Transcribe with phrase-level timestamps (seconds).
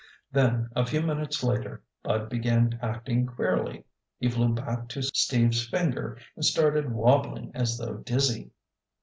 [0.31, 3.85] Then a few minutes later, Bud began acting queerly.
[4.17, 8.49] He flew back to Steve's finger and started wobbling as though dizzy.